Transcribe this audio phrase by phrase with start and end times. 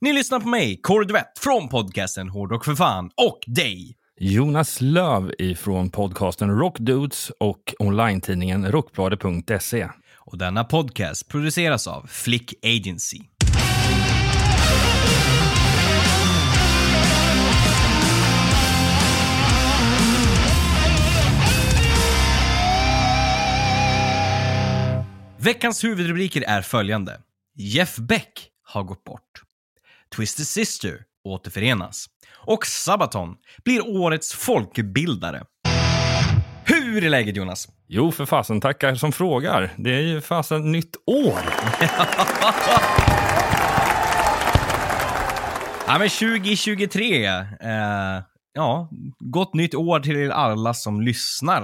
[0.00, 3.96] Ni lyssnar på mig, Kåre Duvett, från podcasten Hårdrock för fan och dig.
[4.20, 9.88] Jonas Löv ifrån podcasten Rockdudes och online-tidningen rockbladet.se.
[10.18, 13.18] Och denna podcast produceras av Flick Agency.
[25.38, 27.20] Veckans huvudrubriker är följande.
[27.54, 29.42] Jeff Beck har gått bort.
[30.16, 30.98] Twisted Sister
[31.28, 32.06] återförenas.
[32.46, 35.44] Och Sabaton blir årets folkbildare.
[36.64, 37.68] Hur är läget Jonas?
[37.88, 39.72] Jo, för fasen, tackar som frågar.
[39.76, 41.40] Det är ju fasen nytt år.
[45.86, 47.26] Ja, men 2023.
[47.26, 47.44] Eh,
[48.52, 51.62] ja, gott nytt år till alla som lyssnar.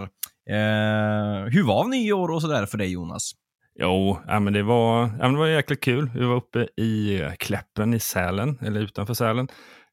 [0.51, 3.33] Eh, hur var nyår och sådär för dig Jonas?
[3.81, 6.11] Jo, ja, men det, var, ja, men det var jäkligt kul.
[6.15, 9.49] Vi var uppe i eh, Kläppen i Sälen, eller utanför Sälen,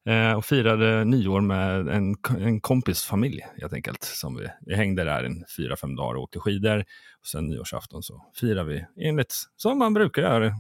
[0.05, 4.03] eh, och firade nyår med en, en kompisfamilj helt enkelt.
[4.03, 6.79] Som vi, vi hängde där en fyra, fem dagar och åkte skidor.
[7.19, 10.51] Och sen nyårsafton så firade vi enligt som man brukar göra.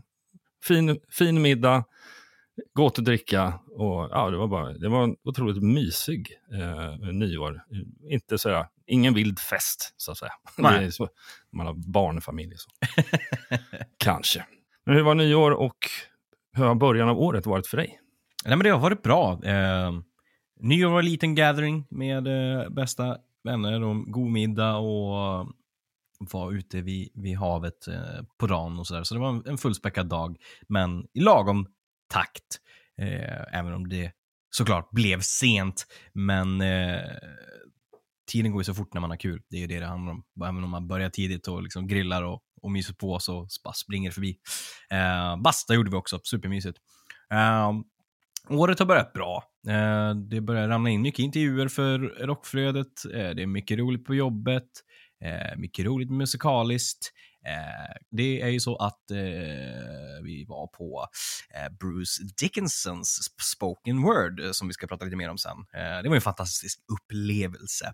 [0.67, 1.83] Fin, fin middag,
[2.73, 7.61] gott att dricka och ja, det var bara det var en otroligt mysig eh, nyår.
[8.09, 10.31] Inte så ingen vild fest så att säga.
[10.57, 10.91] Nej.
[10.91, 11.07] Så,
[11.51, 12.69] man har barnfamilj och så.
[13.97, 14.45] Kanske.
[14.85, 15.77] Men hur var nyår och
[16.53, 17.99] hur har början av året varit för dig?
[18.45, 19.43] Nej, men det har varit bra.
[19.43, 19.91] Eh,
[20.59, 25.47] nyår var en liten gathering med eh, bästa vänner och god middag och
[26.19, 29.03] var ute vid, vid havet eh, på dagen och sådär.
[29.03, 31.67] Så det var en, en fullspäckad dag, men i lagom
[32.09, 32.59] takt.
[32.97, 34.11] Eh, även om det
[34.49, 36.99] såklart blev sent, men eh,
[38.27, 39.41] tiden går ju så fort när man har kul.
[39.49, 40.23] Det är ju det det handlar om.
[40.43, 44.09] Även om man börjar tidigt och liksom grillar och, och myser på så bara springer
[44.09, 44.37] det förbi.
[44.89, 46.77] Eh, basta gjorde vi också, supermysigt.
[47.31, 47.71] Eh,
[48.49, 49.43] året har börjat bra.
[49.67, 53.05] Eh, det börjar ramla in mycket intervjuer för Rockflödet.
[53.13, 54.69] Eh, det är mycket roligt på jobbet.
[55.23, 57.11] Eh, mycket roligt musikaliskt.
[57.47, 59.17] Eh, det är ju så att eh,
[60.23, 61.07] vi var på
[61.55, 63.19] eh, Bruce Dickinsons
[63.53, 65.57] spoken word eh, som vi ska prata lite mer om sen.
[65.73, 67.93] Eh, det var en fantastisk upplevelse.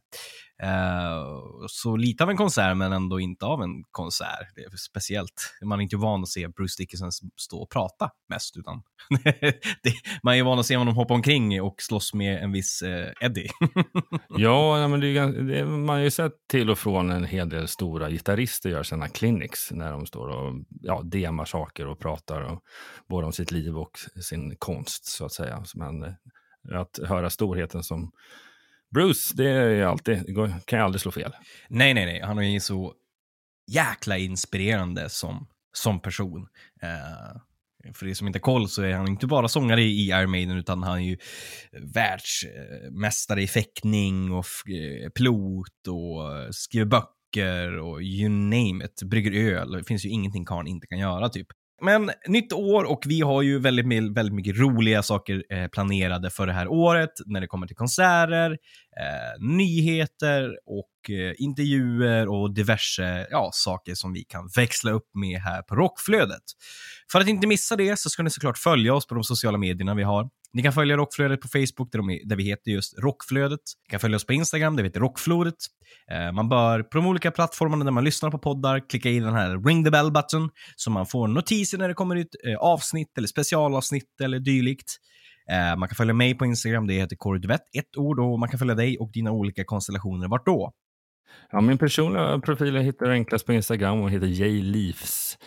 [0.64, 1.24] Eh,
[1.68, 4.56] så lite av en konsert men ändå inte av en konsert.
[4.56, 5.54] Det är speciellt.
[5.64, 8.82] Man är inte van att se Bruce Dickinson stå och prata mest utan
[9.84, 13.12] det, man är van att se honom hoppa omkring och slåss med en viss eh,
[13.22, 13.50] Eddie.
[14.30, 17.50] Ja, men det är, det är, man har ju sett till och från en hel
[17.50, 22.42] del stora gitarrister göra sina clinics när de står och ja, demar saker och pratar
[22.42, 22.62] och,
[23.10, 25.64] både om sitt liv och sin konst så att säga.
[25.76, 26.14] Men eh,
[26.74, 28.12] att höra storheten som
[28.96, 31.32] Bruce, det är alltid, det går- kan jag aldrig slå fel.
[31.70, 32.22] Nej, nej, nej.
[32.22, 32.94] Han är ju så
[33.72, 36.48] jäkla inspirerande som, som person.
[36.82, 37.42] Eh,
[37.94, 40.58] för er som inte har koll så är han inte bara sångare i Iron Maiden
[40.58, 41.18] utan han är ju
[41.94, 49.04] världsmästare i fäktning och eh, pilot och skriver böcker och you name it.
[49.04, 49.72] Brygger öl.
[49.72, 51.48] Det finns ju ingenting karln inte kan göra typ.
[51.82, 53.86] Men nytt år och vi har ju väldigt,
[54.18, 58.58] väldigt mycket roliga saker eh, planerade för det här året när det kommer till konserter,
[59.00, 65.40] Eh, nyheter och eh, intervjuer och diverse ja, saker som vi kan växla upp med
[65.40, 66.44] här på Rockflödet.
[67.12, 69.96] För att inte missa det så ska ni såklart följa oss på de sociala medierna
[69.96, 70.30] vi har.
[70.54, 73.60] Ni kan följa Rockflödet på Facebook där, de, där vi heter just Rockflödet.
[73.88, 75.56] Ni kan följa oss på Instagram där vi heter Rockflodet.
[76.12, 79.34] Eh, man bör på de olika plattformarna där man lyssnar på poddar klicka i den
[79.34, 83.18] här ring the bell button så man får notiser när det kommer ut eh, avsnitt
[83.18, 84.98] eller specialavsnitt eller dylikt.
[85.50, 88.50] Eh, man kan följa mig på Instagram, det heter Kåre Duvett, ett ord, och man
[88.50, 90.28] kan följa dig och dina olika konstellationer.
[90.28, 90.72] Vart då?
[91.52, 95.38] Ja, min personliga profil hittar du enklast på Instagram och heter jleafs.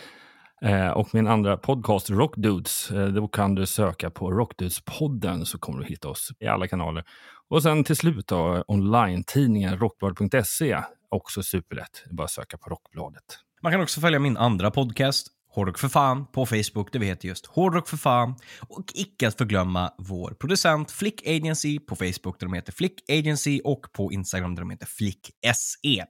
[0.62, 5.78] Eh, och min andra podcast Rockdudes, eh, då kan du söka på Rockdudes-podden så kommer
[5.78, 7.04] du hitta oss i alla kanaler.
[7.48, 12.04] Och sen till slut då, online-tidningen rockbladet.se, också superlätt.
[12.10, 13.24] Bara söka på Rockbladet.
[13.62, 17.28] Man kan också följa min andra podcast, Hårdrock för fan, på Facebook där vi heter
[17.28, 18.34] just Hårdrock för fan.
[18.60, 23.60] Och icke att förglömma vår producent Flick Agency på Facebook där de heter Flick Agency
[23.64, 26.04] och på Instagram där de heter Flick SE.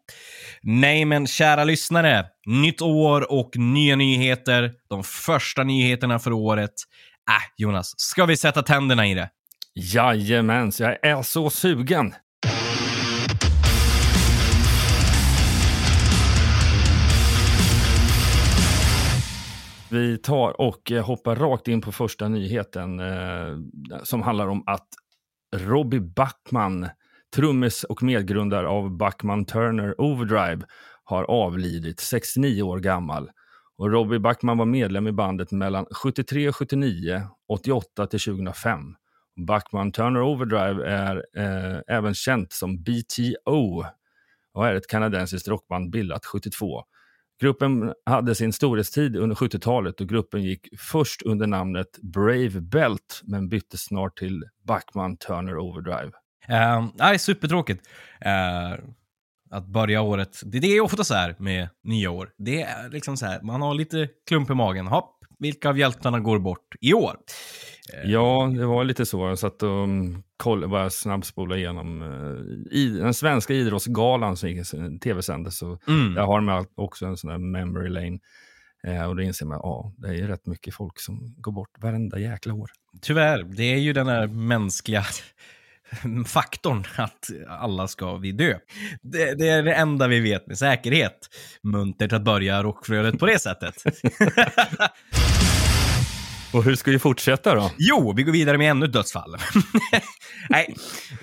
[0.63, 4.73] Nej men kära lyssnare, nytt år och nya nyheter.
[4.89, 6.75] De första nyheterna för året.
[7.31, 9.31] Äh, Jonas, ska vi sätta tänderna i det?
[9.75, 12.15] Jajamens, jag är så sugen.
[19.95, 23.59] Vi tar och eh, hoppar rakt in på första nyheten eh,
[24.03, 24.89] som handlar om att
[25.57, 26.89] Robbie Backman,
[27.37, 30.63] trummis och medgrundare av Backman Turner Overdrive,
[31.05, 33.31] har avlidit 69 år gammal.
[33.77, 38.79] Och Robbie Backman var medlem i bandet mellan 73 och 79, 88 till 2005.
[39.47, 43.85] Backman Turner Overdrive är eh, även känt som BTO
[44.55, 46.85] och är ett kanadensiskt rockband bildat 72.
[47.41, 53.49] Gruppen hade sin storhetstid under 70-talet och gruppen gick först under namnet Brave Belt men
[53.49, 56.13] bytte snart till Backman Turner Overdrive.
[56.51, 57.89] Uh, nej, supertråkigt.
[58.27, 58.85] Uh,
[59.51, 60.41] att börja året.
[60.45, 62.31] Det, det är ofta så här med nya år.
[62.39, 64.87] Det är liksom så här, man har lite klump i magen.
[64.87, 67.17] Hopp, vilka av hjältarna går bort i år?
[67.93, 69.29] Uh, ja, det var lite så.
[69.29, 75.63] Jag satt och um, koll, bara snabbspola igenom uh, i, den svenska idrottsgalan som tv-sändes.
[75.63, 76.15] Mm.
[76.15, 78.19] Där har de också en sån där memory lane.
[78.87, 82.19] Eh, och då inser man ja, det är rätt mycket folk som går bort varenda
[82.19, 82.71] jäkla år.
[83.01, 85.05] Tyvärr, det är ju den här mänskliga
[86.27, 88.59] faktorn att alla ska vi dö.
[89.03, 91.19] Det, det, är det enda vi vet med säkerhet.
[91.63, 93.75] Muntert att börja rockflödet på det sättet.
[96.55, 97.71] Och hur ska vi fortsätta då?
[97.79, 99.37] Jo, vi går vidare med ännu ett dödsfall.
[100.51, 100.75] Nej,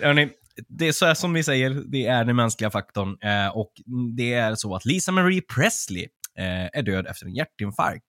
[0.02, 0.30] hörni,
[0.68, 3.18] det är så här som vi säger, det är den mänskliga faktorn.
[3.24, 3.72] Eh, och
[4.18, 6.08] det är så att Lisa Marie Presley
[6.38, 8.08] eh, är död efter en hjärtinfarkt.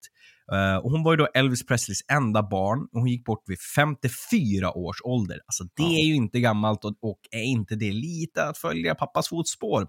[0.52, 3.58] Uh, och hon var ju då Elvis Presleys enda barn och hon gick bort vid
[3.76, 5.40] 54 års ålder.
[5.46, 5.98] Alltså det ja.
[5.98, 9.86] är ju inte gammalt och, och, är inte det lite att följa pappas fotspår?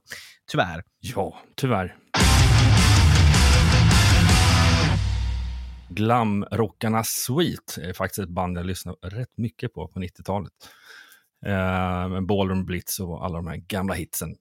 [0.52, 0.84] Tyvärr.
[1.00, 1.96] Ja, tyvärr.
[5.96, 10.54] Glamrockarna Sweet är faktiskt ett band jag lyssnade rätt mycket på på 90-talet.
[11.46, 14.36] Eh, med Ballroom Blitz och alla de här gamla hitsen.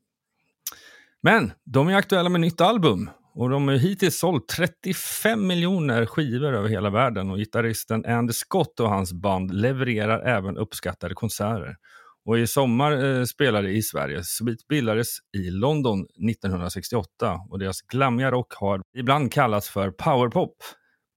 [1.21, 6.55] Men de är aktuella med nytt album och de har hittills sålt 35 miljoner skivor
[6.55, 11.77] över hela världen och gitarristen Andy Scott och hans band levererar även uppskattade konserter.
[12.25, 14.25] Och i sommar eh, spelade i Sverige.
[14.25, 20.57] Sweet bildades i London 1968 och deras glammiga rock har ibland kallats för powerpop.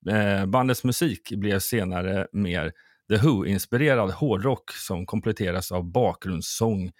[0.09, 2.71] Eh, bandets musik blev senare mer
[3.09, 6.91] The Who-inspirerad hårdrock som kompletteras av bakgrundssång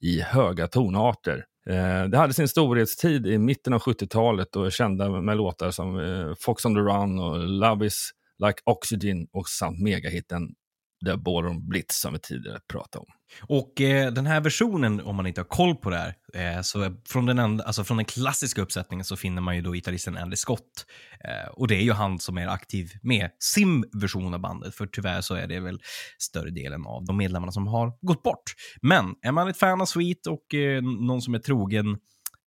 [0.00, 1.44] i höga tonarter.
[1.68, 5.98] Eh, det hade sin storhetstid i mitten av 70-talet och är kända med låtar som
[5.98, 8.10] eh, Fox on the Run och Love is
[8.46, 10.54] like Oxygen och samt megahitten
[11.04, 13.06] The Ballroom Blitz som vi tidigare pratade om.
[13.40, 16.96] Och eh, den här versionen, om man inte har koll på det här, eh, så
[17.06, 20.36] från den, enda, alltså från den klassiska uppsättningen så finner man ju då gitarristen Andy
[20.36, 20.86] Scott.
[21.24, 24.86] Eh, och det är ju han som är aktiv med sin version av bandet, för
[24.86, 25.80] tyvärr så är det väl
[26.18, 28.54] större delen av de medlemmarna som har gått bort.
[28.82, 31.90] Men är man ett fan av Sweet och eh, någon som är trogen,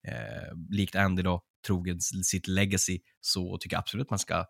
[0.07, 4.45] eh, likt Andy då, trogen sitt legacy, så tycker jag absolut man ska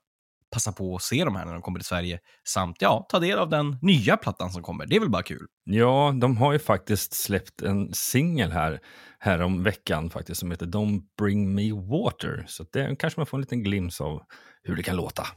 [0.56, 2.20] passa på att se de här när de kommer till Sverige.
[2.48, 4.86] Samt ja, ta del av den nya plattan som kommer.
[4.86, 5.46] Det är väl bara kul?
[5.64, 8.80] Ja, de har ju faktiskt släppt en singel här,
[9.20, 12.46] här om veckan faktiskt som heter Don't bring me water.
[12.48, 14.22] Så det kanske man får en liten glimt av
[14.64, 15.28] hur det kan låta.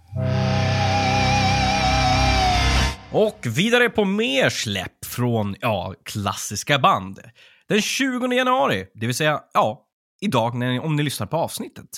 [3.12, 7.20] Och vidare på mer släpp från, ja, klassiska band.
[7.68, 9.87] Den 20 januari, det vill säga, ja,
[10.20, 11.88] idag, när, om ni lyssnar på avsnittet,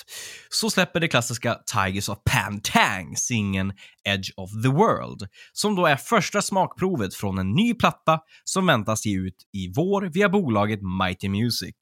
[0.49, 3.73] så släpper det klassiska Tigers of Pantang singeln
[4.09, 9.05] Edge of the World, som då är första smakprovet från en ny platta som väntas
[9.05, 11.75] ge ut i vår via bolaget Mighty Music.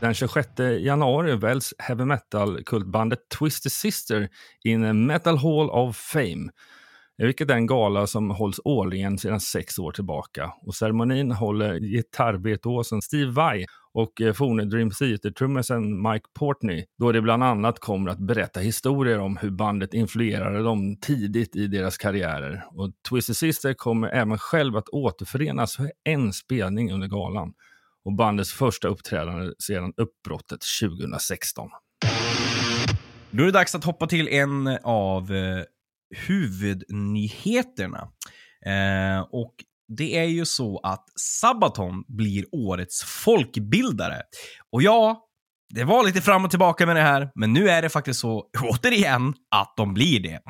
[0.00, 0.48] Den 26
[0.80, 4.28] januari väljs heavy metal-kultbandet Twisted Sister
[4.64, 6.50] in a Metal Hall of Fame
[7.26, 10.52] vilket är en gala som hålls årligen sedan sex år tillbaka.
[10.66, 17.22] Och ceremonin håller gitarrvirtuosen Steve Vai och eh, forne Dream Theater-trummisen Mike Portney, då det
[17.22, 22.64] bland annat kommer att berätta historier om hur bandet influerade dem tidigt i deras karriärer.
[22.70, 27.52] Och Twisted Sister kommer även själv att återförenas för en spelning under galan
[28.04, 31.68] och bandets första uppträdande sedan uppbrottet 2016.
[33.30, 35.62] Då är det dags att hoppa till en av eh,
[36.10, 38.08] huvudnyheterna.
[38.66, 39.54] Eh, och
[39.96, 44.22] det är ju så att Sabaton blir årets folkbildare.
[44.72, 45.26] Och ja,
[45.74, 48.44] det var lite fram och tillbaka med det här, men nu är det faktiskt så,
[48.62, 50.40] återigen, att de blir det.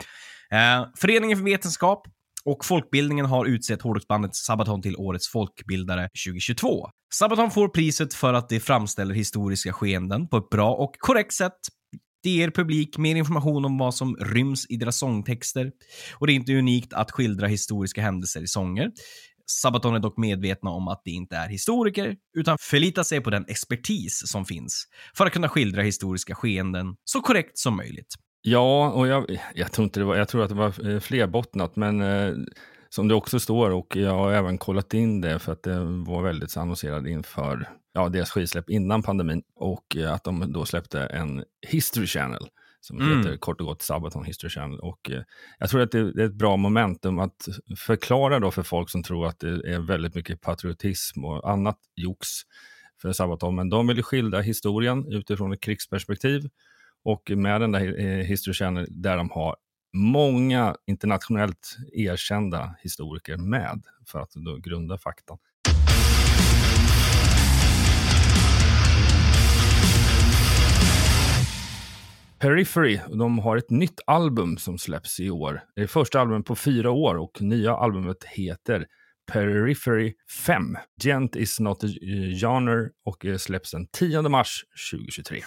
[0.57, 2.07] Eh, Föreningen för vetenskap
[2.45, 6.88] och folkbildningen har utsett hårdrocksbandet Sabaton till årets folkbildare 2022.
[7.14, 11.59] Sabaton får priset för att det framställer historiska skeenden på ett bra och korrekt sätt
[12.22, 15.72] det ger publik mer information om vad som ryms i deras sångtexter.
[16.14, 18.90] Och det är inte unikt att skildra historiska händelser i sånger.
[19.50, 23.44] Sabaton är dock medvetna om att de inte är historiker, utan förlitar sig på den
[23.48, 24.84] expertis som finns
[25.16, 28.14] för att kunna skildra historiska skeenden så korrekt som möjligt.
[28.42, 31.76] Ja, och jag, jag, tror, inte det var, jag tror att det var eh, flerbottnat,
[31.76, 32.34] men eh,
[32.88, 36.22] som det också står, och jag har även kollat in det för att det var
[36.22, 41.44] väldigt annonserad inför ja, deras skivsläpp innan pandemin och eh, att de då släppte en
[41.66, 42.49] History Channel
[42.80, 43.18] som Mm.
[43.18, 44.80] heter kort och gott Sabaton History Channel.
[44.80, 45.23] Och, eh,
[45.59, 49.02] jag tror att det, det är ett bra momentum att förklara då för folk som
[49.02, 52.28] tror att det är väldigt mycket patriotism och annat jox
[53.02, 53.54] för Sabaton.
[53.54, 56.49] Men de vill skildra historien utifrån ett krigsperspektiv
[57.04, 59.56] och med den där eh, History Channel där de har
[59.92, 65.38] många internationellt erkända historiker med för att då grunda fakta.
[72.40, 75.62] Periphery, de har ett nytt album som släpps i år.
[75.75, 78.87] Det är första albumet på fyra år och nya albumet heter
[79.32, 80.14] Periphery
[80.47, 80.76] 5.
[81.02, 81.87] Gent is not a
[82.40, 85.42] genre och eh, släpps den 10 mars 2023.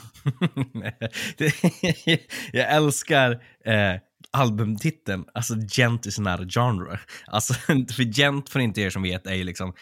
[2.54, 3.32] Jag älskar
[3.66, 4.00] eh,
[4.32, 7.00] albumtiteln, alltså Gent is not a genre.
[7.28, 7.54] Alltså,
[7.94, 9.74] för Gent, för inte er som vet, är ju liksom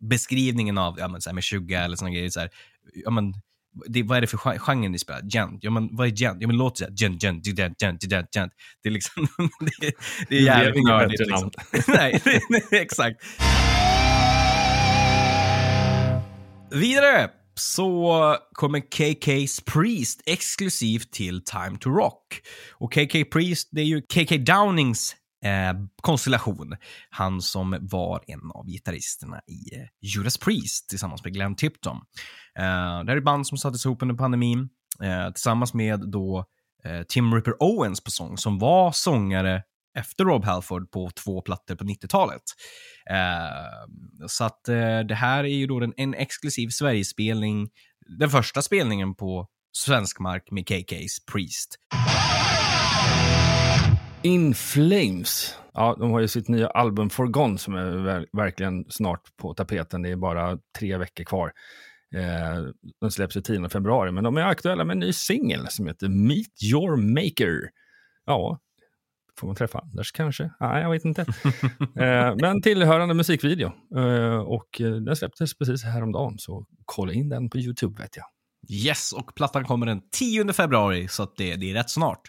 [0.00, 2.30] beskrivningen av ja, men, så här, med 20 eller såna grejer.
[2.30, 2.50] Så här,
[2.94, 3.34] ja, men,
[3.86, 5.22] det, vad är det för gen- genre ni spelar?
[5.22, 5.58] Gent?
[5.64, 6.36] Ja, men vad är gent?
[6.40, 8.52] Ja, men låt säga gent, gent, gent, gent, gent, gent.
[8.82, 9.28] Det är liksom,
[9.80, 9.92] det,
[10.28, 11.18] det är jävligt nördigt.
[11.18, 11.50] bättre Liksom.
[12.50, 13.22] Nej, exakt.
[16.70, 22.40] Vidare så kommer KK's Priest exklusivt till Time to Rock.
[22.72, 26.76] Och KK Priest, det är ju KK Downings eh, konstellation.
[27.10, 31.96] Han som var en av gitarristerna i eh, Judas Priest tillsammans med Glenn Tipton.
[32.58, 34.68] Eh, det här är band som sattes ihop under pandemin
[35.02, 36.44] eh, tillsammans med då
[36.84, 39.62] eh, Tim Ripper Owens på sång, som var sångare
[39.98, 42.42] efter Rob Halford på två plattor på 90-talet.
[43.10, 44.64] Eh, så att
[45.08, 47.68] det här är ju då en exklusiv Sverigespelning,
[48.18, 51.76] den första spelningen på svensk mark med KK's Priest.
[54.22, 55.54] In Flames.
[55.72, 60.02] Ja, de har ju sitt nya album Forgone som är ver- verkligen snart på tapeten.
[60.02, 61.52] Det är bara tre veckor kvar.
[62.14, 62.64] Eh,
[63.00, 66.08] den släpps i 10 februari, men de är aktuella med en ny singel som heter
[66.08, 67.70] Meet Your Maker.
[68.26, 68.58] Ja,
[69.40, 70.50] får man träffa Anders kanske?
[70.60, 71.20] Nej, jag vet inte.
[71.96, 73.72] eh, men tillhörande musikvideo.
[73.96, 78.26] Eh, och eh, den släpptes precis häromdagen, så kolla in den på YouTube vet jag.
[78.70, 82.20] Yes, och plattan kommer den 10 februari, så det, det är rätt snart.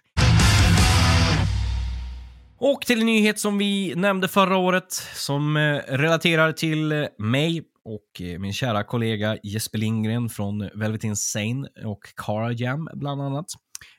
[2.59, 7.63] Och till en nyhet som vi nämnde förra året, som eh, relaterar till eh, mig
[7.85, 13.45] och eh, min kära kollega Jesper Lindgren från Velvet Insane och Cara Jam bland annat.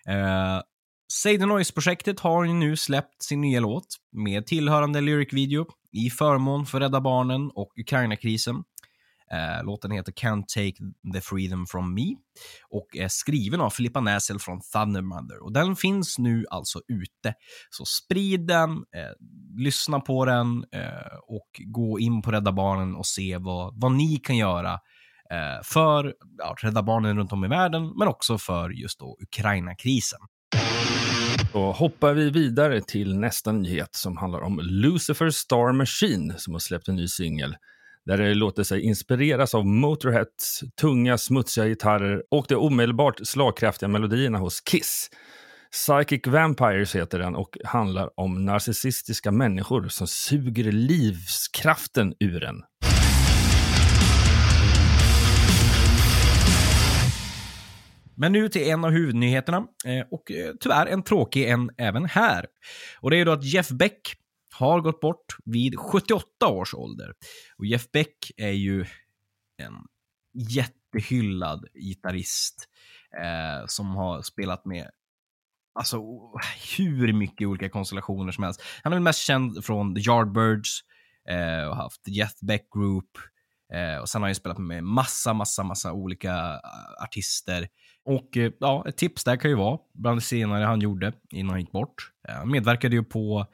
[0.08, 0.60] Eh,
[1.12, 6.80] Say the Noise-projektet har nu släppt sin nya låt med tillhörande lyric-video i förmån för
[6.80, 8.64] Rädda Barnen och Ukraina-krisen.
[9.32, 10.76] Eh, låten heter Can't Take
[11.12, 12.16] the Freedom From Me
[12.70, 15.42] och är skriven av Filippa Näsel från Thundermother.
[15.42, 17.34] Och den finns nu alltså ute.
[17.70, 19.12] Så sprid den, eh,
[19.56, 24.16] lyssna på den eh, och gå in på Rädda Barnen och se vad, vad ni
[24.16, 24.72] kan göra
[25.30, 30.20] eh, för ja, Rädda Barnen runt om i världen, men också för just då Ukraina-krisen.
[31.52, 36.60] Då hoppar vi vidare till nästa nyhet som handlar om Lucifer Star Machine som har
[36.60, 37.56] släppt en ny singel.
[38.08, 44.38] Där det låter sig inspireras av Motorheads tunga, smutsiga gitarrer och de omedelbart slagkraftiga melodierna
[44.38, 45.10] hos Kiss.
[45.72, 52.62] Psychic Vampires heter den och handlar om narcissistiska människor som suger livskraften ur en.
[58.16, 62.46] Men nu till en av huvudnyheterna eh, och eh, tyvärr en tråkig en även här.
[63.00, 64.00] Och det är då att Jeff Beck
[64.58, 67.12] har gått bort vid 78 års ålder.
[67.58, 68.86] Och Jeff Beck är ju
[69.62, 69.74] en
[70.34, 72.68] jättehyllad gitarrist
[73.22, 74.90] eh, som har spelat med
[75.74, 75.98] alltså
[76.78, 78.62] hur mycket olika konstellationer som helst.
[78.82, 80.80] Han är väl mest känd från The Yardbirds
[81.28, 83.10] eh, och haft Jeff Beck Group.
[83.74, 87.68] Eh, och sen har han ju spelat med massa, massa, massa olika eh, artister.
[88.04, 91.50] Och eh, ja, ett tips där kan ju vara bland det senare han gjorde innan
[91.50, 92.12] han gick bort.
[92.28, 93.46] Eh, Han medverkade ju på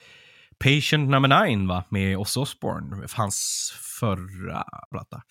[0.59, 1.85] Patient Number 9 va?
[1.89, 5.23] med Ozzy Osbourne, hans förra platta.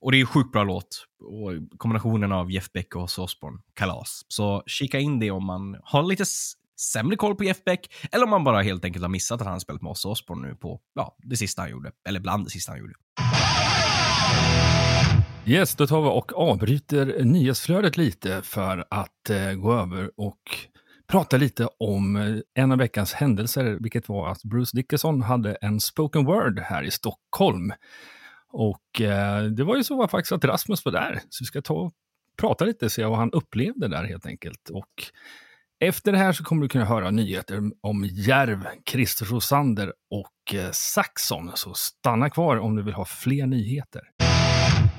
[0.00, 1.06] Och det är ju sjukt bra låt.
[1.20, 4.22] Och kombinationen av Jeff Beck och Ozzy Osbourne, kalas.
[4.28, 6.24] Så kika in det om man har lite
[6.80, 9.60] sämre koll på Jeff Beck, eller om man bara helt enkelt har missat att han
[9.60, 11.92] spelat med Ozzy Osbourne nu på, ja, det sista han gjorde.
[12.08, 12.94] Eller bland det sista han gjorde.
[15.46, 20.40] Yes, då tar vi och avbryter nyhetsflödet lite för att eh, gå över och
[21.06, 25.80] prata lite om eh, en av veckans händelser, vilket var att Bruce Dickinson hade en
[25.80, 27.72] spoken word här i Stockholm.
[28.52, 31.74] Och eh, det var ju så faktiskt att Rasmus var där, så vi ska ta
[31.74, 31.92] och
[32.36, 34.70] prata lite och se vad han upplevde där helt enkelt.
[34.70, 35.04] Och
[35.80, 40.70] efter det här så kommer du kunna höra nyheter om Järv, Christer Rosander och eh,
[40.72, 41.50] Saxon.
[41.54, 44.02] Så stanna kvar om du vill ha fler nyheter.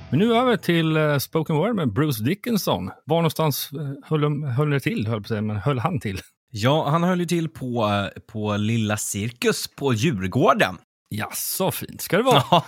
[0.09, 2.91] Men nu över till uh, Spoken Word med Bruce Dickinson.
[3.05, 6.21] Var någonstans uh, höll, höll det till, höll på säga, men höll han till?
[6.57, 10.77] Ja, han höll ju till på, eh, på Lilla Cirkus på Djurgården.
[11.09, 12.41] Ja, så fint ska det vara.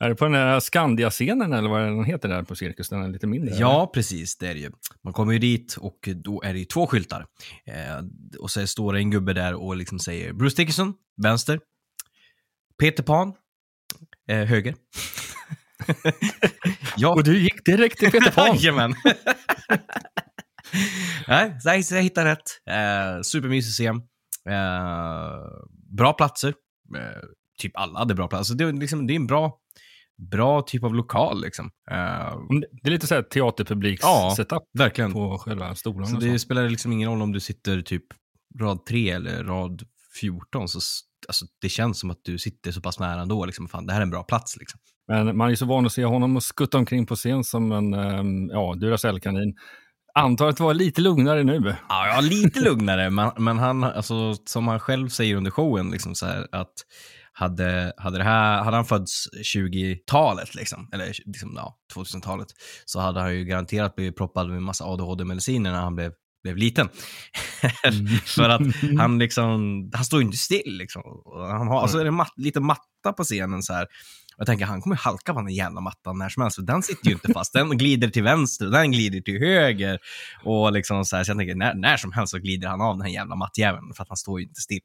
[0.00, 2.88] är det på den där Skandia-scenen eller vad den heter där på Cirkus?
[2.88, 3.54] Den är lite mindre?
[3.54, 3.86] Ja, eller?
[3.86, 4.38] precis.
[4.38, 4.70] Det är det ju.
[5.04, 7.26] Man kommer ju dit och då är det ju två skyltar.
[7.66, 8.04] Eh,
[8.38, 11.60] och så står det en gubbe där och liksom säger Bruce Dickinson, vänster.
[12.80, 13.32] Peter Pan,
[14.28, 14.74] eh, höger.
[16.96, 17.08] Ja.
[17.14, 18.46] Och du gick direkt till Peter Pan?
[18.56, 18.94] Jajamän.
[21.64, 22.42] Nej, så jag hittade rätt.
[22.70, 23.96] Eh, supermysig scen.
[24.48, 25.38] Eh,
[25.96, 26.48] bra platser.
[26.96, 27.22] Eh,
[27.60, 28.38] typ alla hade bra platser.
[28.40, 29.58] Alltså det, är liksom, det är en bra,
[30.30, 31.40] bra typ av lokal.
[31.42, 31.70] Liksom.
[31.90, 32.34] Eh,
[32.82, 35.12] Det är lite så här teaterpubliks Ja, setup verkligen.
[35.12, 36.06] på själva stolarna.
[36.06, 36.38] Så det så.
[36.38, 38.04] spelar liksom ingen roll om du sitter typ
[38.60, 39.82] rad 3 eller rad
[40.20, 40.68] 14.
[40.68, 40.78] Så,
[41.28, 43.44] alltså, det känns som att du sitter så pass nära ändå.
[43.46, 44.56] Liksom, fan, det här är en bra plats.
[44.56, 44.80] Liksom.
[45.08, 48.48] Men man är så van att se honom skutta omkring på scen som en ehm,
[48.50, 49.54] ja, Duracell-kanin.
[50.14, 51.74] Antar att det var lite lugnare nu.
[51.88, 56.14] Ja, ja lite lugnare, men, men han, alltså, som han själv säger under showen, liksom
[56.14, 56.72] så här, att
[57.32, 62.48] hade, hade, det här, hade han fötts 20-talet, liksom, eller liksom, ja, 2000-talet,
[62.84, 66.88] så hade han ju garanterat blivit proppad med massa ADHD-mediciner när han blev, blev liten.
[68.24, 68.62] För att
[68.98, 69.50] han liksom,
[69.94, 70.76] han står ju inte still.
[70.78, 71.02] Liksom.
[71.02, 73.86] Och Han har, alltså är det mat, lite matta på scenen så här.
[74.42, 77.06] Jag tänker, han kommer halka på den jävla mattan när som helst, för den sitter
[77.06, 77.52] ju inte fast.
[77.52, 79.98] Den glider till vänster och den glider till höger.
[80.44, 82.96] Och liksom så, här, så jag tänker, när, när som helst så glider han av
[82.96, 84.80] den här jävla mattjäveln, för att han står ju inte still.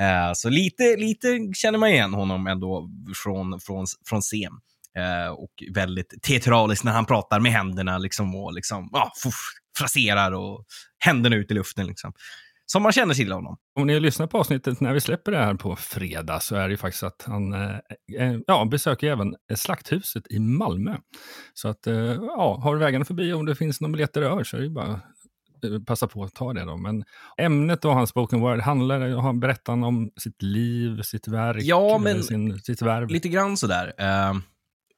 [0.00, 2.90] Uh, så lite, lite känner man igen honom ändå
[3.24, 4.52] från, från, från scen.
[4.96, 9.40] Eh, och väldigt teatraliskt när han pratar med händerna liksom, och liksom, ah, fuff,
[9.78, 10.64] fraserar och
[10.98, 11.86] händerna ut i luften.
[11.86, 12.12] Liksom.
[12.72, 13.56] Som man känner till honom.
[13.74, 16.70] Om ni lyssnar på avsnittet när vi släpper det här på fredag så är det
[16.70, 17.76] ju faktiskt att han eh,
[18.18, 20.96] eh, ja, besöker även Slakthuset i Malmö.
[21.54, 24.56] Så att, eh, ja, har du vägarna förbi om det finns några biljetter över så
[24.56, 25.00] är det ju bara
[25.64, 26.76] eh, passa på att ta det då.
[26.76, 27.04] Men
[27.38, 32.22] ämnet då, hans spoken word, handlar han berättar om sitt liv, sitt verk, Ja, men
[32.22, 33.08] sin, sitt värv?
[33.08, 33.86] Lite grann sådär.
[34.00, 34.40] Uh,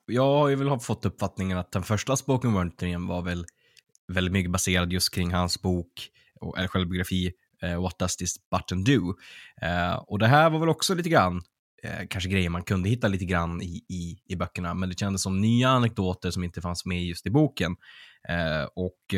[0.06, 3.44] jag har ju väl fått uppfattningen att den första spoken word-turnén var väl
[4.08, 8.34] väldigt mycket baserad just kring hans bok och eller självbiografi eh, Eh, what does this
[8.50, 9.14] button do?
[9.62, 11.42] Eh, och det här var väl också lite grann
[11.82, 15.22] eh, kanske grejer man kunde hitta lite grann i, i, i böckerna, men det kändes
[15.22, 17.76] som nya anekdoter som inte fanns med just i boken.
[18.74, 19.14] Och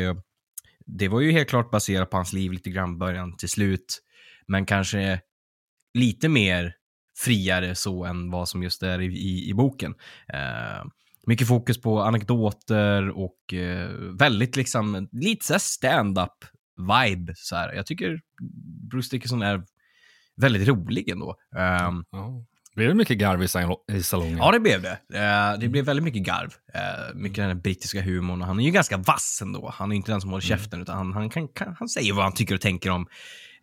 [0.85, 4.01] det var ju helt klart baserat på hans liv lite grann början till slut,
[4.47, 5.21] men kanske
[5.93, 6.75] lite mer
[7.17, 9.95] friare så än vad som just är i, i, i boken.
[10.33, 10.85] Eh,
[11.27, 16.45] mycket fokus på anekdoter och eh, väldigt liksom, lite såhär stand-up
[16.77, 17.33] vibe.
[17.35, 17.73] Så här.
[17.73, 18.19] Jag tycker
[18.91, 19.63] Bruce Dickinson är
[20.41, 21.35] väldigt rolig ändå.
[21.87, 22.45] Um, Ja.
[22.75, 24.37] Blir det mycket garv i sal- i salongen?
[24.37, 24.97] ja, det blev det.
[25.13, 26.47] Uh, det blev väldigt mycket garv.
[26.75, 28.41] Uh, mycket den här brittiska humorn.
[28.41, 29.73] Och han är ju ganska vass ändå.
[29.75, 32.23] Han är inte den som håller käften, utan han, han, kan, kan, han säger vad
[32.23, 33.01] han tycker och tänker om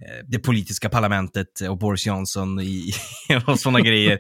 [0.01, 2.93] eh, det politiska parlamentet och Boris Johnson i,
[3.47, 4.19] och sådana grejer.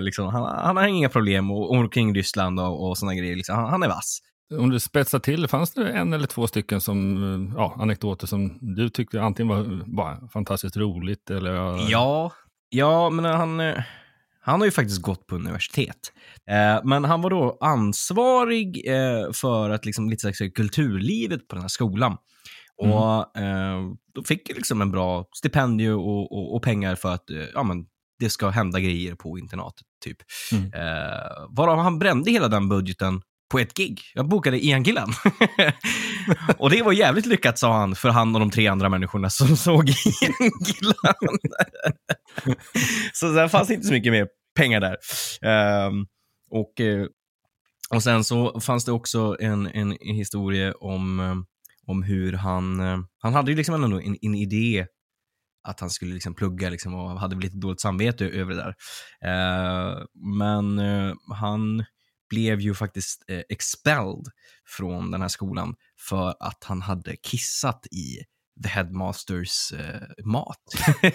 [0.00, 3.36] Liksom, han, han har inga problem och, och kring Ryssland och, och sådana grejer.
[3.36, 3.56] Liksom.
[3.56, 4.18] Han, han är vass.
[4.58, 8.88] Om du spetsar till, fanns det en eller två stycken som, ja, anekdoter som du
[8.88, 11.52] tyckte antingen var bara fantastiskt roligt eller?
[11.90, 12.32] Ja,
[12.70, 13.60] ja men han,
[14.40, 16.12] han har ju faktiskt gått på universitet.
[16.50, 21.54] Eh, men han var då ansvarig eh, för att liksom, lite så här, kulturlivet på
[21.54, 22.16] den här skolan.
[22.76, 23.80] Och eh,
[24.14, 27.62] då fick ju liksom en bra stipendium och, och, och pengar för att eh, ja,
[27.62, 27.86] men,
[28.18, 29.86] det ska hända grejer på internatet.
[30.04, 30.16] Typ.
[30.52, 30.70] Mm.
[31.50, 34.00] Varav han brände hela den budgeten på ett gig.
[34.14, 35.12] Jag bokade Ian Gillan.
[36.58, 39.56] och det var jävligt lyckat, sa han, för han och de tre andra människorna som
[39.56, 41.38] såg Ian Gillan.
[43.12, 44.96] så det fanns inte så mycket mer pengar där.
[45.86, 46.06] Um,
[46.50, 47.06] och, eh,
[47.90, 51.34] och sen så fanns det också en, en, historia om, eh,
[51.86, 52.80] om hur han...
[52.80, 54.86] Eh, han hade ju liksom ändå en, en idé
[55.68, 58.74] att han skulle liksom plugga liksom och hade lite dåligt samvete över det där.
[59.26, 60.04] Uh,
[60.38, 61.84] men uh, han
[62.32, 64.26] blev ju faktiskt eh, expelled
[64.66, 65.74] från den här skolan
[66.08, 68.18] för att han hade kissat i
[68.62, 70.58] the headmasters eh, mat.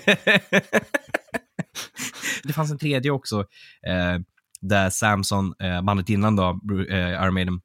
[2.43, 3.39] det fanns en tredje också,
[3.87, 4.19] eh,
[4.61, 7.61] där Samson, eh, bandet innan då, eh, Iron Maiden,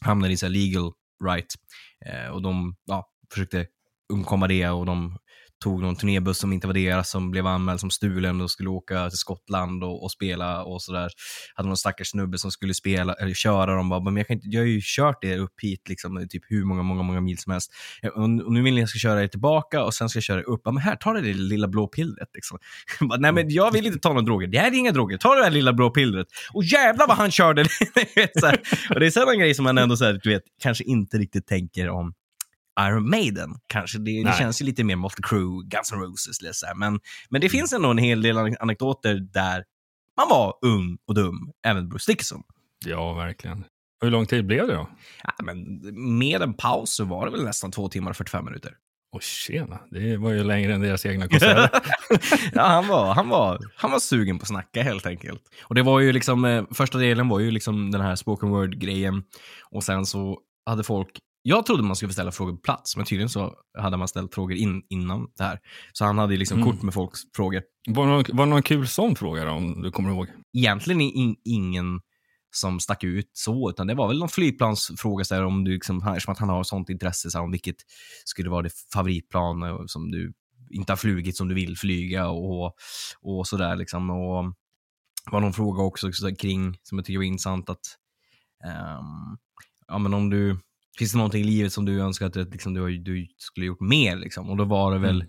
[0.00, 0.92] hamnade i så legal
[1.24, 1.54] right.
[2.06, 3.66] Eh, och de ja, försökte
[4.12, 5.18] undkomma det och de
[5.58, 9.10] tog någon turnébuss som inte var deras som blev anmäld som stulen och skulle åka
[9.10, 11.10] till Skottland och, och spela och sådär.
[11.54, 14.48] Hade någon stackars snubbe som skulle spela, eller köra dem bara, men jag, kan inte,
[14.48, 17.52] jag har ju kört det upp hit liksom, typ hur många, många, många mil som
[17.52, 17.72] helst.
[18.14, 20.24] Och, och nu vill ni att jag ska köra er tillbaka och sen ska jag
[20.24, 20.60] köra er upp.
[20.64, 22.28] Ja, men här, ta det där lilla blå pillret.
[22.34, 22.58] Liksom.
[23.08, 24.46] Bara, Nej, men jag vill inte ta några droger.
[24.46, 25.18] Det här är inga droger.
[25.18, 26.26] Ta det där lilla blå pillret.
[26.52, 27.62] Och jävlar vad han körde!
[28.90, 31.46] Och det är sådana grejer som man ändå så här, du vet, kanske inte riktigt
[31.46, 32.12] tänker om
[32.80, 33.54] Iron Maiden.
[33.66, 36.62] Kanske det, det känns ju lite mer Motley Crue, Guns N' Roses.
[36.66, 36.74] Här.
[36.74, 39.64] Men, men det finns ändå en hel del anekdoter där
[40.16, 42.42] man var ung och dum, även Bruce Dickinson.
[42.86, 43.58] Ja, verkligen.
[44.00, 44.88] Och hur lång tid blev det då?
[45.22, 45.80] Ja, men
[46.18, 48.72] med en paus så var det väl nästan två timmar och 45 minuter.
[49.12, 51.70] Åh tjena, det var ju längre än deras egna konserter.
[52.52, 55.42] ja, han var, han, var, han var sugen på att snacka helt enkelt.
[55.62, 59.22] Och det var ju liksom, eh, första delen var ju liksom den här spoken word-grejen.
[59.70, 63.28] Och sen så hade folk jag trodde man skulle ställa frågor på plats, men tydligen
[63.28, 65.60] så hade man ställt frågor in, innan det här.
[65.92, 66.70] Så han hade liksom Mm.
[66.72, 67.62] kort med folks frågor.
[67.88, 70.26] Var det, någon, var det någon kul sån fråga då, om du kommer ihåg?
[70.52, 72.00] Egentligen in, ingen
[72.50, 75.98] som stack ut så, utan det var väl någon flygplansfråga så här, om du liksom,
[75.98, 77.76] eftersom att han har sånt intresse, så här, om vilket
[78.24, 80.32] skulle vara ditt favoritplan eh, som du
[80.70, 82.74] inte har flugit som du vill flyga och,
[83.20, 84.10] och sådär liksom.
[84.10, 84.44] Och
[85.24, 87.86] det var någon fråga också så där, kring, som jag tycker var intressant, att
[88.64, 89.38] ehm,
[89.88, 90.58] ja, men om du,
[90.98, 93.80] finns det någonting i livet som du önskar att du, liksom, du, du skulle gjort
[93.80, 94.16] mer?
[94.16, 94.50] Liksom?
[94.50, 95.20] Och då var det väl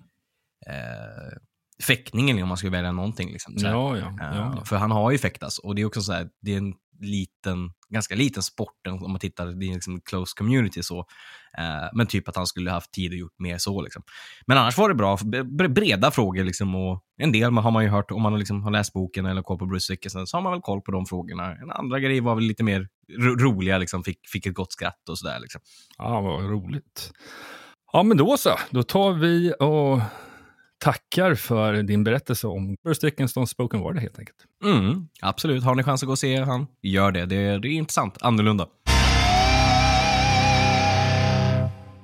[0.67, 1.38] eh,
[1.84, 3.32] fäktningen om man skulle välja någonting.
[3.32, 3.53] Liksom.
[3.58, 4.15] Ja, ja.
[4.19, 4.65] Ja, ja.
[4.65, 7.71] För han har ju fäktats och det är också så här, det är en liten,
[7.89, 10.99] ganska liten sport om man tittar, det är liksom close community så.
[11.58, 14.03] Eh, men typ att han skulle haft tid och gjort mer så liksom.
[14.47, 17.89] Men annars var det bra, bre- breda frågor liksom och en del har man ju
[17.89, 20.51] hört, om man liksom har läst boken eller koll på Bruce Dickinson så har man
[20.51, 21.55] väl koll på de frågorna.
[21.55, 25.10] En andra grej var väl lite mer ro- roliga, liksom, fick, fick ett gott skratt
[25.10, 25.62] och sådär liksom.
[25.97, 27.12] Ja, vad roligt.
[27.93, 28.49] Ja, men då så.
[28.69, 29.99] Då tar vi och
[30.77, 34.38] tackar för din berättelse om Bruce Dickinsons spoken word helt enkelt.
[34.63, 37.25] Mm, absolut, har ni chans att gå och se han, gör det.
[37.25, 38.67] Det, det är intressant, annorlunda.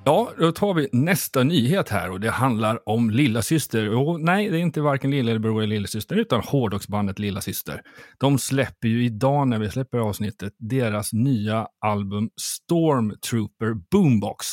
[0.08, 3.94] Ja, då tar vi nästa nyhet här och det handlar om Lilla Syster.
[3.94, 7.82] Och nej, det är inte varken lillebror eller lillasyster utan hårdrocksbandet Lilla Syster.
[8.18, 14.46] De släpper ju idag när vi släpper avsnittet deras nya album Stormtrooper Boombox.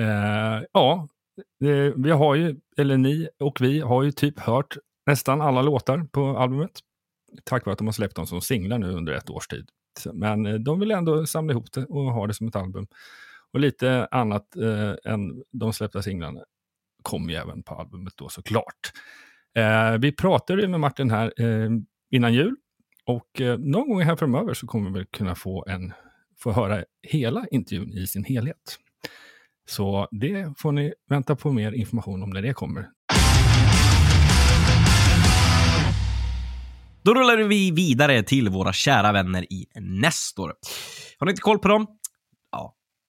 [0.00, 1.08] Eh, ja,
[1.60, 6.08] det, vi har ju, eller ni och vi har ju typ hört nästan alla låtar
[6.12, 6.80] på albumet.
[7.44, 9.68] Tack vare att de har släppt dem som singlar nu under ett års tid.
[10.12, 12.86] Men eh, de vill ändå samla ihop det och ha det som ett album.
[13.52, 16.40] Och lite annat eh, än de släppta singlarna
[17.02, 18.92] kom ju även på albumet då såklart.
[19.56, 21.70] Eh, vi pratade ju med Martin här eh,
[22.10, 22.56] innan jul
[23.06, 25.92] och eh, någon gång här framöver så kommer vi väl kunna få, en,
[26.38, 28.78] få höra hela intervjun i sin helhet.
[29.68, 32.88] Så det får ni vänta på mer information om när det kommer.
[37.02, 40.52] Då rullar vi vidare till våra kära vänner i Nestor.
[41.18, 41.86] Har ni inte koll på dem?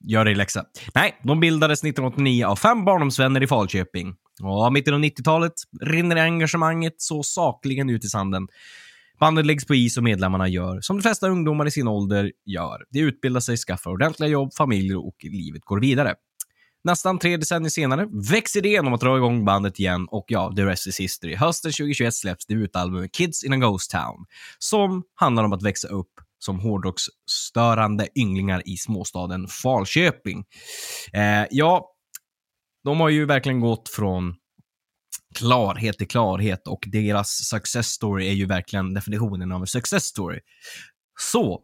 [0.03, 0.65] Gör dig läxa.
[0.95, 4.15] Nej, de bildades 1989 av fem barndomsvänner i Falköping.
[4.43, 8.47] Och mitten av 90-talet rinner engagemanget så sakligen ut i sanden.
[9.19, 12.86] Bandet läggs på is och medlemmarna gör som de flesta ungdomar i sin ålder gör.
[12.89, 16.15] De utbildar sig, skaffar ordentliga jobb, familjer och livet går vidare.
[16.83, 20.65] Nästan tre decennier senare växer idén om att dra igång bandet igen och ja, the
[20.65, 21.36] rest is history.
[21.36, 24.25] Hösten 2021 släpps debutalbumet Kids in a Ghost Town
[24.60, 30.45] som handlar om att växa upp som hårdrocksstörande ynglingar i småstaden Falköping.
[31.13, 31.91] Eh, ja,
[32.84, 34.36] de har ju verkligen gått från
[35.36, 40.39] klarhet till klarhet och deras success story är ju verkligen definitionen av en success story.
[41.19, 41.62] Så,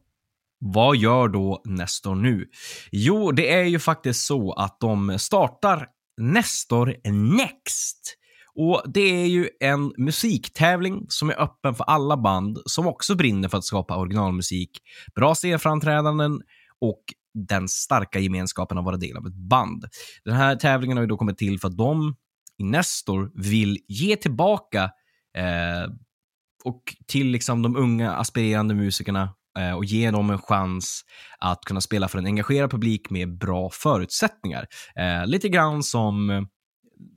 [0.59, 2.49] vad gör då Nestor nu?
[2.91, 5.87] Jo, det är ju faktiskt så att de startar
[6.21, 6.95] Nestor
[7.37, 8.17] Next.
[8.55, 13.49] Och det är ju en musiktävling som är öppen för alla band som också brinner
[13.49, 14.69] för att skapa originalmusik,
[15.15, 16.41] bra scenframträdanden
[16.81, 19.85] och den starka gemenskapen att vara del av ett band.
[20.25, 22.15] Den här tävlingen har ju då kommit till för att de
[22.57, 24.83] i Nestor vill ge tillbaka
[25.37, 25.91] eh,
[26.63, 31.01] och till liksom de unga aspirerande musikerna eh, och ge dem en chans
[31.39, 34.67] att kunna spela för en engagerad publik med bra förutsättningar.
[34.95, 36.41] Eh, lite grann som eh,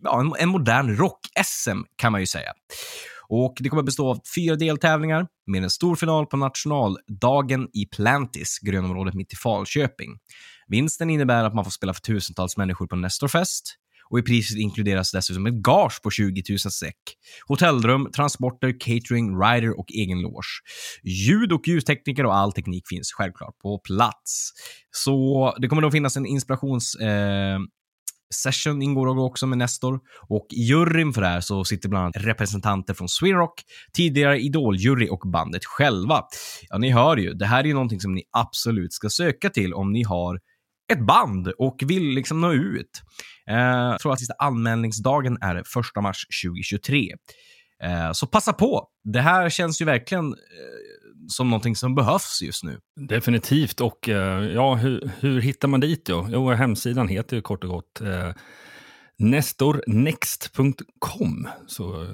[0.02, 2.52] ja, en, en modern rock-SM kan man ju säga.
[3.28, 8.58] Och Det kommer bestå av fyra deltävlingar med en stor final på nationaldagen i Plantis,
[8.58, 10.18] grönområdet mitt i Falköping.
[10.68, 13.76] Vinsten innebär att man får spela för tusentals människor på Nestorfest
[14.10, 16.98] och i priset inkluderas dessutom ett gage på 20 000 säck.
[17.46, 20.62] Hotellrum, transporter, catering, rider och egen loge.
[21.02, 24.52] Ljud och ljustekniker och all teknik finns självklart på plats.
[24.90, 26.94] Så det kommer då finnas en inspirations...
[26.94, 27.58] Eh,
[28.34, 32.16] Session ingår också med Nestor och i juryn för det här så sitter bland annat
[32.16, 33.62] representanter från Swerock,
[33.92, 36.22] tidigare Idol-jury och bandet själva.
[36.68, 39.74] Ja, ni hör ju, det här är ju någonting som ni absolut ska söka till
[39.74, 40.40] om ni har
[40.92, 43.02] ett band och vill liksom nå ut.
[43.50, 45.64] Eh, jag tror att sista anmälningsdagen är 1
[46.02, 47.08] mars 2023.
[47.82, 48.88] Eh, så passa på.
[49.04, 50.38] Det här känns ju verkligen eh,
[51.28, 52.80] som någonting som behövs just nu.
[53.00, 53.80] Definitivt.
[53.80, 56.28] Och eh, ja, hur, hur hittar man dit då?
[56.30, 58.32] Jo, hemsidan heter ju kort och gott eh,
[59.18, 61.48] nestornext.com.
[61.66, 62.08] Så eh,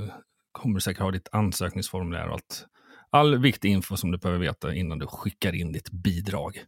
[0.52, 2.66] kommer du säkert ha ditt ansökningsformulär och allt.
[3.10, 6.64] All viktig info som du behöver veta innan du skickar in ditt bidrag.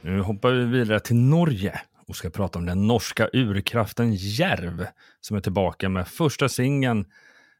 [0.00, 4.86] Nu hoppar vi vidare till Norge och ska prata om den norska urkraften Järv
[5.20, 7.04] som är tillbaka med första singeln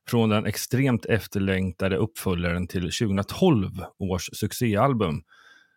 [0.09, 5.23] från den extremt efterlängtade uppföljaren till 2012 års succéalbum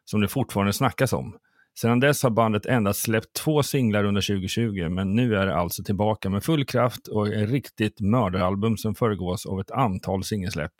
[0.05, 1.37] som det fortfarande snackas om.
[1.81, 5.83] Sedan dess har bandet endast släppt två singlar under 2020, men nu är det alltså
[5.83, 10.73] tillbaka med full kraft och ett riktigt mördaralbum som föregås av ett antal singelsläpp.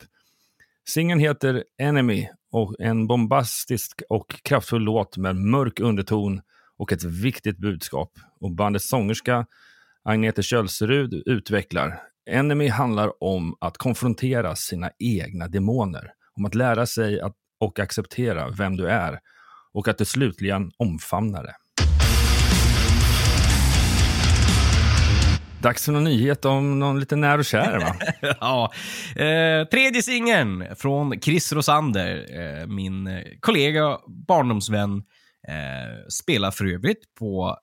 [0.90, 6.42] Singeln heter Enemy och en bombastisk och kraftfull låt med mörk underton
[6.78, 8.12] och ett viktigt budskap.
[8.40, 9.46] Och bandets sångerska
[10.04, 16.12] Agnete Kjölserud utvecklar Enemy handlar om att konfrontera sina egna demoner.
[16.36, 19.20] Om att lära sig att, och acceptera vem du är
[19.74, 21.56] och att du slutligen omfamnar det.
[25.62, 27.96] Dags för någon nyhet om någon lite när och kär, va?
[28.40, 28.72] ja.
[29.24, 34.98] Eh, tredje singeln från Chris Rosander, eh, min kollega, barndomsvän,
[35.48, 37.58] eh, spelar för övrigt på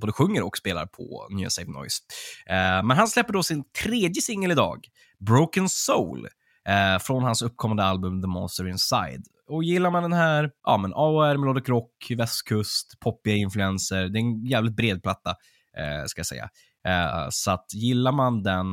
[0.00, 2.02] både sjunger och spelar på nya Save Noise.
[2.46, 4.86] Eh, men han släpper då sin tredje singel idag,
[5.18, 6.28] Broken Soul,
[6.68, 9.26] eh, från hans uppkommande album The Monster Inside.
[9.48, 14.20] Och gillar man den här, ja men AOR, melodic rock, västkust, poppiga influenser, det är
[14.20, 15.30] en jävligt bred platta,
[15.76, 16.48] eh, ska jag säga.
[16.86, 18.66] Eh, så att gillar man den,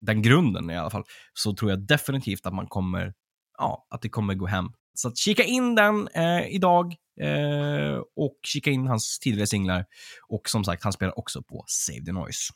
[0.00, 3.14] den grunden i alla fall, så tror jag definitivt att man kommer,
[3.58, 4.68] ja, att det kommer gå hem.
[4.98, 9.84] Så att kika in den eh, idag, Eh, och kika in hans tidigare singlar.
[10.28, 12.52] Och som sagt, han spelar också på Save the Noise.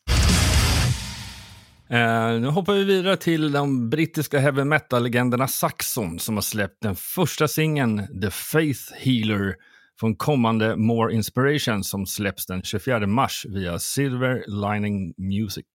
[1.90, 6.96] Eh, nu hoppar vi vidare till de brittiska heavy metal-legenderna Saxon som har släppt den
[6.96, 9.55] första singeln The Faith Healer
[10.00, 15.66] från kommande More Inspiration som släpps den 24 mars via Silver Lining Music.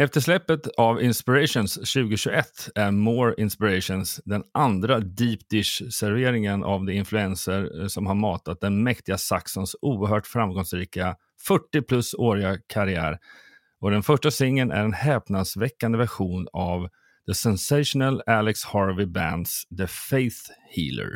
[0.00, 7.80] Efter släppet av Inspirations 2021 är More Inspirations den andra deep dish-serveringen av de influenser
[7.80, 13.18] eh, som har matat den mäktiga Saxons oerhört framgångsrika 40 plus åriga karriär.
[13.80, 16.88] Och den första singeln är en häpnadsväckande version av
[17.26, 21.10] The Sensational Alex Harvey Bands The Faith Healer.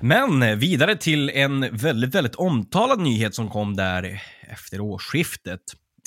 [0.00, 5.60] Men eh, vidare till en väldigt, väldigt omtalad nyhet som kom där efter årsskiftet.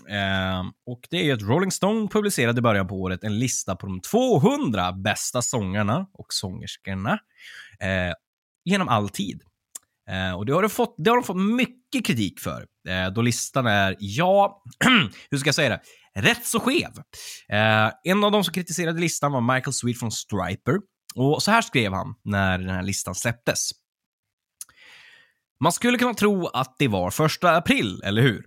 [0.09, 3.75] Ehm, och det är ju att Rolling Stone publicerade i början på året en lista
[3.75, 7.19] på de 200 bästa sångarna och sångerskorna
[7.79, 8.13] eh,
[8.65, 9.41] genom all tid.
[10.09, 13.21] Eh, och det har, de fått, det har de fått mycket kritik för, eh, då
[13.21, 14.63] listan är, ja,
[15.31, 15.81] hur ska jag säga det,
[16.21, 16.91] rätt så skev.
[17.49, 20.77] Eh, en av de som kritiserade listan var Michael Sweet från Striper.
[21.15, 23.71] Och så här skrev han när den här listan släpptes.
[25.59, 28.45] Man skulle kunna tro att det var första april, eller hur?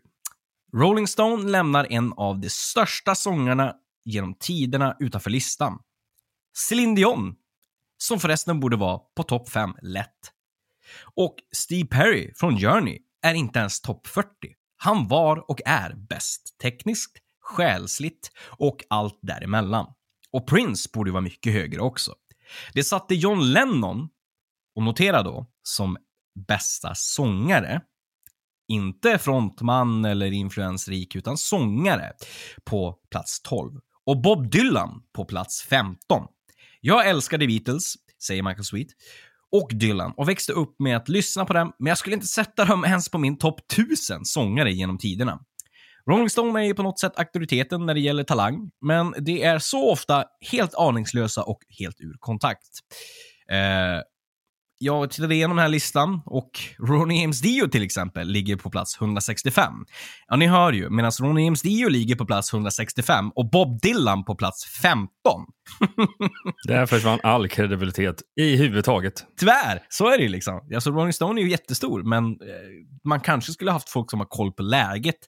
[0.72, 5.78] Rolling Stone lämnar en av de största sångarna genom tiderna utanför listan.
[6.56, 7.34] Céline Dion,
[7.98, 10.32] som förresten borde vara på topp 5 lätt.
[11.14, 14.28] Och Steve Perry från Journey är inte ens topp 40.
[14.76, 19.86] Han var och är bäst tekniskt, själsligt och allt däremellan.
[20.32, 22.14] Och Prince borde vara mycket högre också.
[22.74, 24.08] Det satte John Lennon,
[24.74, 25.96] och notera då, som
[26.46, 27.82] bästa sångare
[28.70, 32.12] inte frontman eller influensrik, utan sångare
[32.64, 33.72] på plats 12.
[34.06, 36.26] Och Bob Dylan på plats 15.
[36.80, 38.88] Jag älskade Beatles, säger Michael Sweet,
[39.52, 42.64] och Dylan och växte upp med att lyssna på dem, men jag skulle inte sätta
[42.64, 45.40] dem ens på min topp 1000 sångare genom tiderna.
[46.10, 49.58] Rolling Stone är ju på något sätt auktoriteten när det gäller talang, men det är
[49.58, 52.68] så ofta helt aningslösa och helt ur kontakt.
[53.50, 54.02] Eh,
[54.82, 59.00] jag tittade igenom den här listan och Ronnie James Dio till exempel ligger på plats
[59.00, 59.72] 165.
[60.28, 64.24] Ja, ni hör ju, medan Ronnie James Dio ligger på plats 165 och Bob Dylan
[64.24, 65.08] på plats 15.
[66.68, 69.24] Där försvann all kredibilitet i huvudtaget.
[69.38, 70.60] Tyvärr, så är det ju liksom.
[70.74, 72.36] Alltså, Rolling Stone är ju jättestor, men eh,
[73.04, 75.18] man kanske skulle haft folk som har koll på läget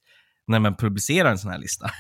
[0.47, 1.91] när man publicerar en sån här lista.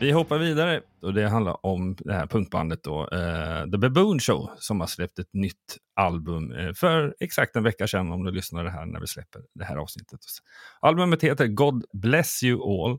[0.00, 4.50] Vi hoppar vidare och det handlar om det här punkbandet då, uh, The Baboon Show
[4.58, 8.64] som har släppt ett nytt album uh, för exakt en vecka sedan om du lyssnar
[8.64, 10.20] det här när vi släpper det här avsnittet.
[10.80, 12.98] Albumet heter God Bless You All.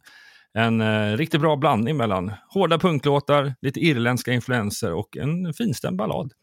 [0.53, 6.33] En uh, riktigt bra blandning mellan hårda punklåtar, lite irländska influenser och en finstämd ballad.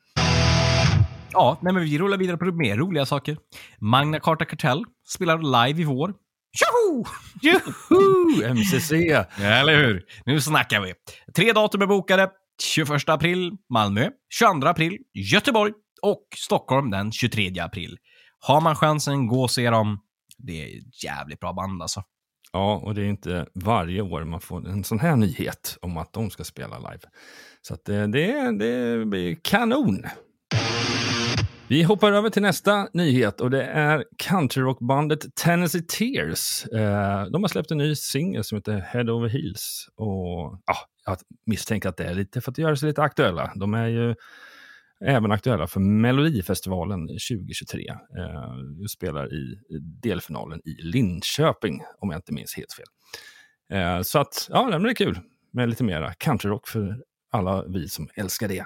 [1.32, 3.36] Ja, nej, men vi rullar vidare på mer roliga saker.
[3.78, 6.14] Magna Carta Cartel spelar live i vår.
[6.56, 7.04] Tjoho!
[7.42, 8.44] Juhu!
[8.54, 8.92] MCC!
[9.40, 10.04] Eller hur?
[10.26, 10.94] Nu snackar vi.
[11.36, 12.30] Tre datum är bokade.
[12.62, 17.98] 21 april Malmö, 22 april Göteborg och Stockholm den 23 april.
[18.38, 20.00] Har man chansen, gå och se dem.
[20.38, 22.02] Det är ett jävligt bra band alltså.
[22.52, 26.12] Ja, och det är inte varje år man får en sån här nyhet om att
[26.12, 27.00] de ska spela live.
[27.62, 30.02] Så att det, det, det blir kanon.
[31.68, 36.66] Vi hoppar över till nästa nyhet och det är countryrockbandet Tennessee Tears.
[36.66, 39.88] Eh, de har släppt en ny singel som heter Head Over Heels.
[39.96, 40.76] Och, ja,
[41.07, 43.52] jag misstänker att det är lite för att göra sig lite aktuella.
[43.57, 44.14] De är ju
[45.05, 47.88] även aktuella för Melodifestivalen 2023.
[47.88, 47.96] Eh,
[48.90, 49.59] spelar i
[50.02, 52.87] delfinalen i Linköping, om jag inte minns helt fel.
[53.79, 55.18] Eh, så att, ja, det blir kul
[55.52, 58.64] med lite mera countryrock för alla vi som älskar det.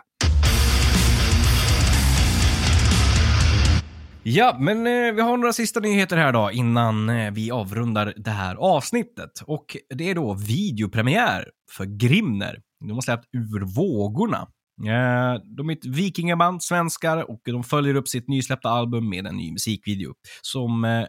[4.22, 8.30] Ja, men eh, vi har några sista nyheter här då innan eh, vi avrundar det
[8.30, 9.30] här avsnittet.
[9.46, 12.60] Och det är då videopremiär för Grimner.
[12.80, 14.48] De har släppt Ur vågorna.
[14.86, 19.36] Eh, de är ett vikingaband, svenskar, och de följer upp sitt nysläppta album med en
[19.36, 21.06] ny musikvideo som eh,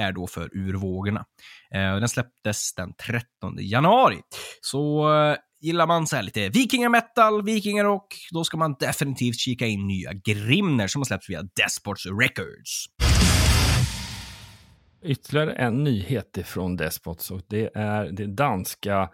[0.00, 1.24] är då för Ur vågorna.
[1.74, 3.22] Eh, den släpptes den 13
[3.58, 4.18] januari.
[4.60, 9.86] Så eh, gillar man så här lite vikingametal, vikingarock, då ska man definitivt kika in
[9.86, 12.86] nya Grimner som har släppts via Despots Records.
[15.04, 19.10] Ytterligare en nyhet ifrån Despots och det är det danska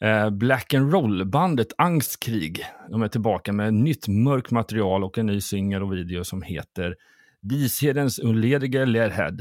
[0.00, 2.64] eh, Black and Roll-bandet Angstkrig.
[2.90, 6.94] De är tillbaka med nytt mörkt material och en ny singel och video som heter
[7.40, 9.36] Vishedens unlediga Lerhead.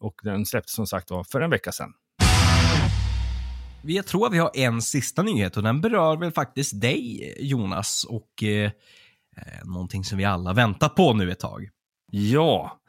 [0.00, 1.92] Och den släpptes som sagt var för en vecka sedan.
[3.82, 8.06] Jag tror att vi har en sista nyhet och den berör väl faktiskt dig, Jonas,
[8.08, 11.68] och eh, eh någonting som vi alla väntat på nu ett tag.
[12.10, 12.80] Ja,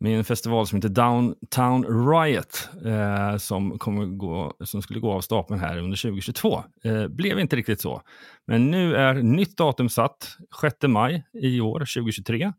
[0.00, 5.60] min festival som heter Downtown Riot eh, som, kommer gå, som skulle gå av stapeln
[5.60, 6.62] här under 2022.
[6.84, 8.02] Eh, blev inte riktigt så.
[8.46, 12.52] Men nu är nytt datum satt, 6 maj i år, 2023.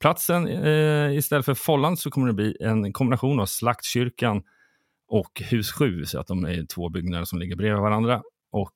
[0.00, 4.42] Platsen, eh, istället för Folland så kommer det bli en kombination av Slaktkyrkan
[5.08, 8.22] och hus 7, så att de är två byggnader som ligger bredvid varandra.
[8.50, 8.74] Och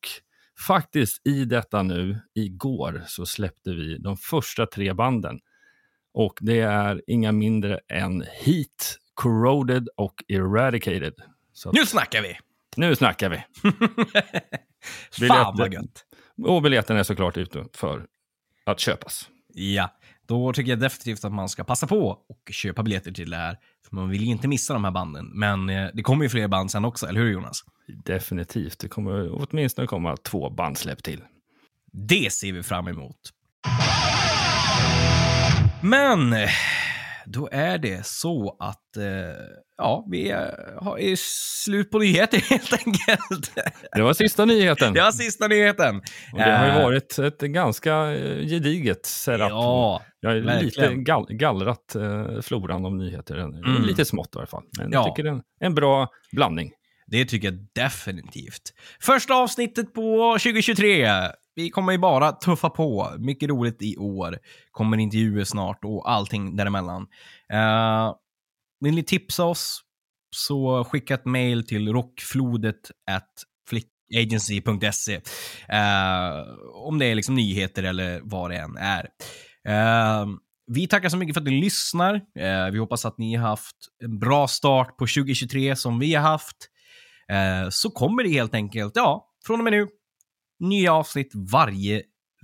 [0.66, 5.40] faktiskt i detta nu, igår, så släppte vi de första tre banden.
[6.14, 11.14] Och det är inga mindre än Heat, Corroded och Eradicated.
[11.52, 12.38] Så nu snackar vi!
[12.76, 13.44] Nu snackar vi!
[15.28, 16.04] Fan vad gött!
[16.44, 18.06] Och biljetten är såklart ute för
[18.66, 19.28] att köpas.
[19.54, 23.36] Ja, då tycker jag definitivt att man ska passa på och köpa biljetter till det
[23.36, 23.58] här.
[23.90, 25.30] Man vill ju inte missa de här banden.
[25.34, 27.64] Men eh, det kommer ju fler band sen också, eller hur Jonas?
[28.04, 28.78] Definitivt.
[28.78, 31.20] Det kommer åtminstone komma två bandsläpp till.
[31.92, 33.16] Det ser vi fram emot.
[35.82, 36.32] Men
[37.32, 39.04] då är det så att eh,
[39.78, 40.30] ja, vi
[40.76, 41.16] har är
[41.64, 43.52] slut på nyheter helt enkelt.
[43.92, 44.94] Det var sista nyheten.
[44.94, 45.96] Det var sista nyheten.
[46.32, 49.40] Och det har ju varit ett ganska eh, gediget setup.
[49.50, 50.64] Ja, jag har verkligen.
[50.90, 53.36] lite gall gallrat eh, floran av nyheter.
[53.38, 53.82] Mm.
[53.82, 54.62] Lite smått i alla fall.
[54.78, 54.98] Men Ja.
[54.98, 56.70] jag tycker det är en bra blandning.
[57.10, 58.72] Det tycker jag definitivt.
[59.00, 61.08] Första avsnittet på 2023.
[61.54, 63.14] Vi kommer ju bara tuffa på.
[63.18, 64.38] Mycket roligt i år.
[64.70, 67.02] Kommer intervjuer snart och allting däremellan.
[67.52, 68.14] Uh,
[68.80, 69.80] vill ni tipsa oss
[70.36, 73.28] så skicka ett mail till rockflodet at
[73.68, 75.14] flickagency.se
[75.68, 76.30] eh,
[76.74, 79.08] om det är liksom nyheter eller vad det än är.
[79.68, 80.28] Uh,
[80.66, 82.20] vi tackar så mycket för att ni lyssnar.
[82.70, 86.56] Vi hoppas att ni har haft en bra start på 2023 som vi har haft.
[87.32, 89.88] Eh, så kommer det helt enkelt, ja, från och med nu,
[90.60, 92.02] nya avsnitt varje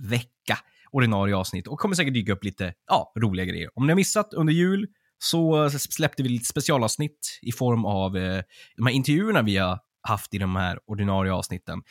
[0.09, 0.57] vecka.
[0.91, 3.69] Ordinarie avsnitt och kommer säkert dyka upp lite ja, roliga grejer.
[3.75, 8.41] Om ni har missat under jul så släppte vi lite specialavsnitt i form av eh,
[8.75, 11.81] de här intervjuerna vi har haft i de här ordinarie avsnitten.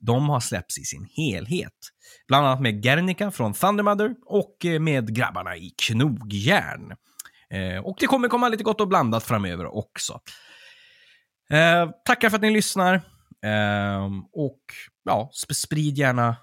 [0.00, 1.72] De har släppts i sin helhet.
[2.28, 6.96] Bland annat med Gernika från Thundermother och eh, med grabbarna i Knogjärn.
[7.50, 10.20] Eh, och det kommer komma lite gott och blandat framöver också.
[11.52, 12.94] Eh, tackar för att ni lyssnar.
[13.44, 14.60] Eh, och
[15.04, 16.36] ja, sp- sprid gärna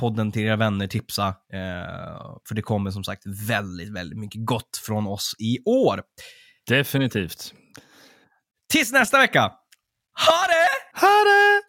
[0.00, 1.26] podden till era vänner, tipsa.
[1.28, 6.02] Eh, för det kommer som sagt väldigt, väldigt mycket gott från oss i år.
[6.68, 7.54] Definitivt.
[8.72, 9.40] Tills nästa vecka!
[10.26, 11.00] Ha det!
[11.00, 11.62] Ha det!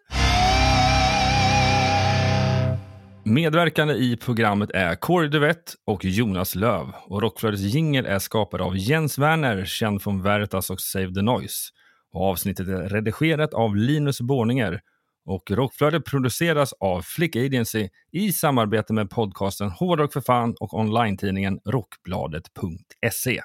[3.26, 6.92] Medverkande i programmet är Corey Duvett och Jonas Löv.
[7.06, 11.70] Och Rockflödets jingel är skapad av Jens Werner, känd från Veritas och Save the Noise.
[12.16, 14.80] Avsnittet är redigerat av Linus Borninger.
[15.26, 21.60] Och Rockflödet produceras av Flick Agency i samarbete med podcasten Hårdrock för fan och online-tidningen
[21.64, 23.40] Rockbladet.se.